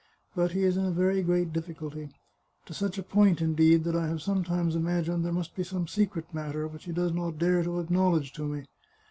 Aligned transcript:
But 0.35 0.53
he 0.53 0.63
is 0.63 0.77
in 0.77 0.85
a 0.85 0.89
very 0.91 1.21
great 1.21 1.53
difficulty— 1.53 2.09
to 2.65 2.73
such 2.73 2.97
a 2.97 3.03
point, 3.03 3.39
indeed, 3.39 3.83
that 3.83 3.95
I 3.95 4.07
have 4.07 4.19
sometimes 4.19 4.75
imagined 4.75 5.23
there 5.23 5.31
must 5.31 5.55
be 5.55 5.63
some 5.63 5.87
secret 5.87 6.25
mat 6.33 6.53
ter 6.53 6.65
which 6.65 6.85
he 6.85 6.91
does 6.91 7.11
not 7.13 7.37
dare 7.37 7.61
to 7.63 7.79
acknowledge 7.79 8.33
to 8.33 8.47
me. 8.47 8.65